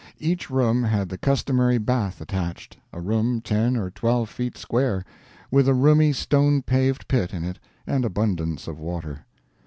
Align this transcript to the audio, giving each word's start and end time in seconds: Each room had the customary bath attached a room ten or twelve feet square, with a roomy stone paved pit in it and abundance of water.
Each 0.19 0.49
room 0.49 0.81
had 0.81 1.09
the 1.09 1.17
customary 1.19 1.77
bath 1.77 2.21
attached 2.21 2.75
a 2.91 2.99
room 2.99 3.39
ten 3.39 3.77
or 3.77 3.91
twelve 3.91 4.31
feet 4.31 4.57
square, 4.57 5.05
with 5.51 5.67
a 5.67 5.75
roomy 5.75 6.11
stone 6.11 6.63
paved 6.63 7.07
pit 7.07 7.35
in 7.35 7.43
it 7.43 7.59
and 7.85 8.03
abundance 8.03 8.67
of 8.67 8.79
water. 8.79 9.27